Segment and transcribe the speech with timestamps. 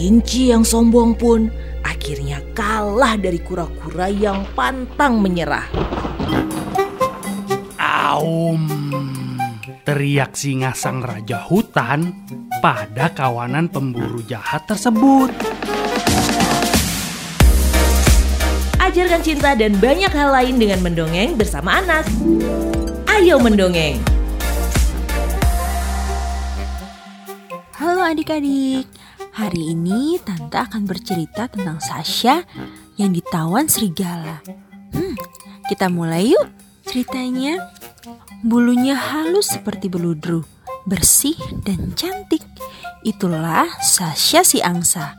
[0.00, 1.52] Kelinci yang sombong pun
[1.84, 5.68] akhirnya kalah dari kura-kura yang pantang menyerah.
[7.76, 8.64] Aum,
[9.84, 12.16] teriak singa sang raja hutan
[12.64, 15.36] pada kawanan pemburu jahat tersebut.
[18.80, 22.08] Ajarkan cinta dan banyak hal lain dengan mendongeng bersama anak.
[23.04, 24.00] Ayo mendongeng.
[27.76, 28.88] Halo adik-adik,
[29.34, 32.42] hari ini Tante akan bercerita tentang Sasha
[32.98, 34.42] yang ditawan serigala.
[34.92, 35.14] Hmm,
[35.70, 36.46] kita mulai yuk
[36.86, 37.60] ceritanya.
[38.40, 40.42] Bulunya halus seperti beludru,
[40.88, 42.42] bersih dan cantik.
[43.04, 45.16] Itulah Sasha si angsa.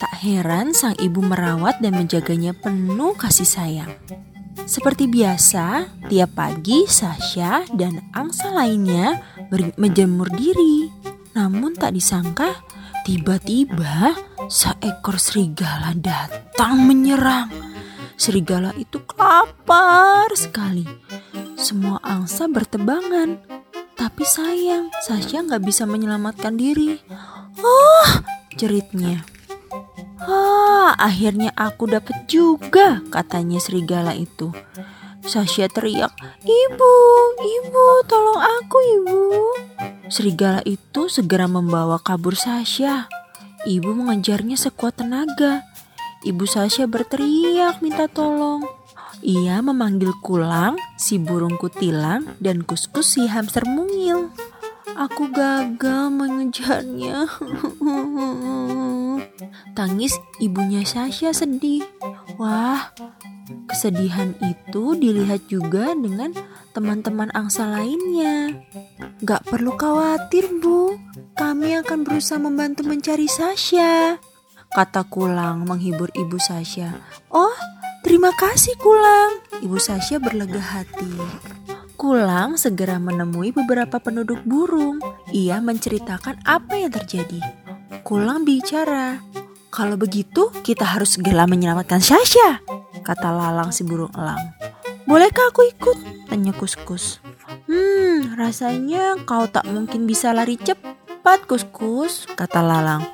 [0.00, 3.92] Tak heran sang ibu merawat dan menjaganya penuh kasih sayang.
[4.64, 9.18] Seperti biasa, tiap pagi Sasha dan angsa lainnya
[9.76, 10.88] menjemur diri.
[11.34, 12.54] Namun tak disangka,
[13.10, 14.14] tiba-tiba
[14.46, 17.50] seekor serigala datang menyerang.
[18.14, 20.86] Serigala itu lapar sekali.
[21.58, 23.42] Semua angsa bertebangan.
[23.98, 27.02] Tapi sayang, Sasha nggak bisa menyelamatkan diri.
[27.58, 28.10] Oh,
[28.54, 29.26] jeritnya.
[30.22, 34.54] Ah, akhirnya aku dapat juga, katanya serigala itu.
[35.26, 36.14] Sasha teriak,
[36.46, 36.94] "Ibu,
[37.42, 39.20] ibu, tolong aku, ibu."
[40.10, 43.06] Serigala itu segera membawa kabur Sasha.
[43.62, 45.62] Ibu mengejarnya sekuat tenaga.
[46.26, 48.66] Ibu Sasha berteriak minta tolong.
[49.22, 54.34] Ia memanggil Kulang, si burung kutilang, dan Kuskus si hamster mungil.
[54.98, 57.28] Aku gagal mengejarnya.
[59.78, 61.86] Tangis ibunya Sasha sedih.
[62.34, 62.90] Wah,
[63.70, 66.34] kesedihan itu dilihat juga dengan
[66.74, 68.58] teman-teman angsa lainnya.
[69.20, 70.96] Gak perlu khawatir, Bu.
[71.36, 74.16] Kami akan berusaha membantu mencari Sasha.
[74.72, 76.96] Kata Kulang menghibur ibu Sasha.
[77.28, 77.52] Oh,
[78.00, 79.44] terima kasih Kulang.
[79.60, 81.12] Ibu Sasha berlega hati.
[82.00, 85.04] Kulang segera menemui beberapa penduduk burung.
[85.36, 87.44] Ia menceritakan apa yang terjadi.
[88.00, 89.20] Kulang bicara,
[89.68, 92.64] kalau begitu kita harus segera menyelamatkan Sasha,
[93.04, 94.56] kata Lalang si burung elang.
[95.04, 95.98] Bolehkah aku ikut?
[96.32, 97.20] Tanya Kuskus.
[97.70, 103.06] Hmm, rasanya kau tak mungkin bisa lari cepat, Kuskus, kata Lalang.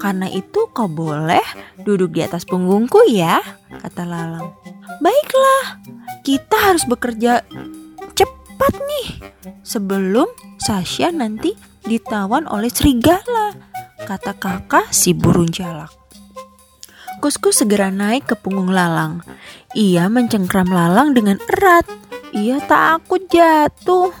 [0.00, 1.44] Karena itu kau boleh
[1.84, 3.36] duduk di atas punggungku ya,
[3.68, 4.56] kata Lalang.
[5.04, 5.84] Baiklah,
[6.24, 7.44] kita harus bekerja
[8.16, 9.08] cepat nih
[9.60, 10.24] sebelum
[10.56, 11.52] Sasha nanti
[11.84, 13.52] ditawan oleh serigala,
[14.08, 15.92] kata kakak si burung jalak.
[17.20, 19.20] Kuskus segera naik ke punggung Lalang.
[19.76, 22.07] Ia mencengkram Lalang dengan erat.
[22.36, 24.12] Ia takut jatuh.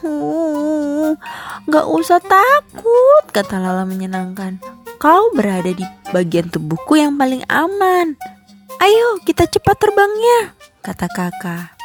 [1.68, 4.56] Gak usah takut, kata Lalang menyenangkan.
[4.96, 8.16] Kau berada di bagian tubuhku yang paling aman.
[8.78, 11.76] Ayo kita cepat terbangnya, kata kakak.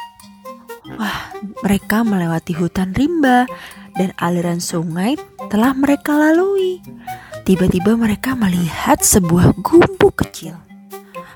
[0.96, 1.32] Wah,
[1.64, 3.48] mereka melewati hutan rimba
[3.96, 5.16] dan aliran sungai
[5.48, 6.80] telah mereka lalui.
[7.44, 10.56] Tiba-tiba mereka melihat sebuah gubuk kecil.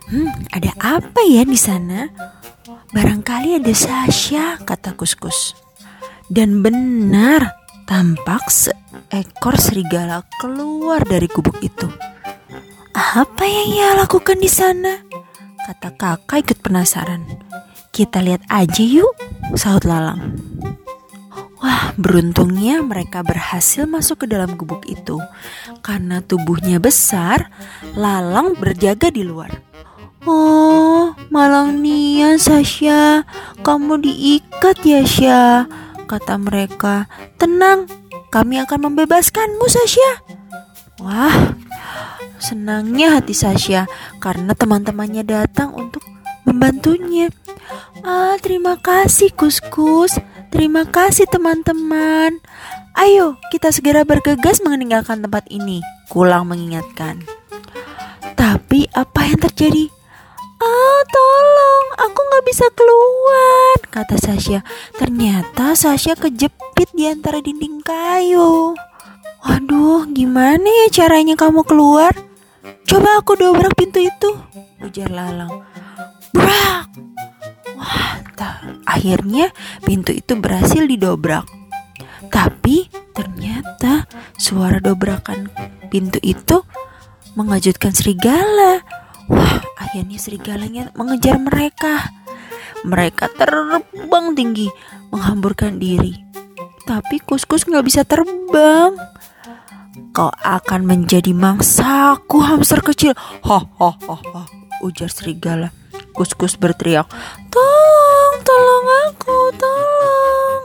[0.09, 2.09] Hmm, ada apa ya di sana?
[2.89, 5.53] Barangkali ada Sasha, kata Kuskus.
[6.25, 7.53] Dan benar,
[7.85, 11.85] tampak seekor serigala keluar dari gubuk itu.
[12.97, 15.05] Apa yang ia lakukan di sana?
[15.69, 17.29] Kata kakak ikut penasaran.
[17.93, 19.13] Kita lihat aja yuk,
[19.53, 20.41] sahut Lalang.
[21.61, 25.21] Wah, beruntungnya mereka berhasil masuk ke dalam gubuk itu.
[25.85, 27.53] Karena tubuhnya besar,
[27.93, 29.68] Lalang berjaga di luar.
[30.27, 33.23] Oh, malang nian Sasha,
[33.63, 35.43] kamu diikat ya Sya,
[36.11, 37.07] kata mereka.
[37.39, 37.87] Tenang,
[38.35, 40.27] kami akan membebaskanmu Sasha.
[40.99, 41.55] Wah,
[42.43, 43.87] senangnya hati Sasha
[44.19, 46.03] karena teman-temannya datang untuk
[46.43, 47.31] membantunya.
[48.03, 50.19] Ah, terima kasih Kuskus.
[50.49, 52.41] Terima kasih teman-teman.
[52.97, 55.85] Ayo, kita segera bergegas meninggalkan tempat ini.
[56.09, 57.21] Kulang mengingatkan.
[58.33, 59.93] Tapi apa yang terjadi?
[60.59, 64.67] Ah, tolong, aku nggak bisa keluar, kata Sasha.
[64.99, 68.75] Ternyata Sasha kejepit di antara dinding kayu.
[69.47, 72.11] Waduh, gimana ya caranya kamu keluar?
[72.91, 74.35] Coba aku dobrak pintu itu,
[74.83, 75.63] ujar Lalang.
[76.35, 76.91] Brak!
[77.79, 78.83] Wah, tak.
[78.83, 79.55] akhirnya
[79.87, 81.47] pintu itu berhasil didobrak.
[82.35, 85.47] Tapi ternyata suara dobrakan
[85.87, 86.67] pintu itu
[87.39, 88.83] mengejutkan serigala.
[89.29, 92.13] Wah, akhirnya serigalanya mengejar mereka.
[92.83, 94.69] Mereka terbang tinggi,
[95.13, 96.17] menghamburkan diri.
[96.89, 98.97] Tapi kuskus nggak bisa terbang.
[100.09, 103.13] kau akan menjadi mangsaku hamster kecil.
[103.47, 104.43] Ho ho ho ho,
[104.83, 105.71] ujar serigala.
[106.17, 107.07] Kuskus berteriak,
[107.53, 110.63] tolong, tolong aku, tolong.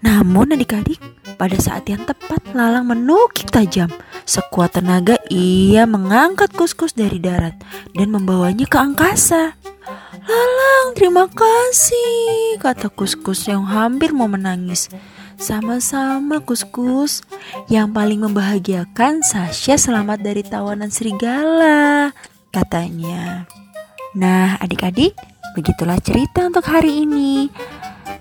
[0.00, 0.96] Namun adik-adik,
[1.36, 3.92] pada saat yang tepat Lalang menukik tajam.
[4.26, 7.54] Sekuat tenaga ia mengangkat kuskus dari darat
[7.94, 9.54] dan membawanya ke angkasa.
[10.26, 14.90] Lalang, terima kasih, kata kuskus yang hampir mau menangis.
[15.38, 17.22] Sama-sama kuskus,
[17.70, 22.10] yang paling membahagiakan Sasha selamat dari tawanan serigala,
[22.50, 23.46] katanya.
[24.18, 25.14] Nah, adik-adik,
[25.54, 27.46] begitulah cerita untuk hari ini.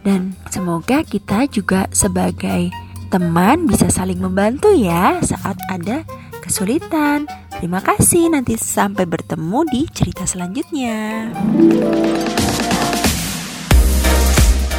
[0.06, 2.70] Dan semoga kita juga sebagai
[3.08, 6.06] teman bisa saling membantu ya saat ada
[6.46, 7.26] kesulitan.
[7.58, 11.34] Terima kasih, nanti sampai bertemu di cerita selanjutnya.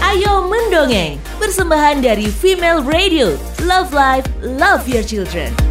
[0.06, 3.34] Ayo mendongeng, persembahan dari Female Radio.
[3.66, 5.65] Love Life, Love Your Children.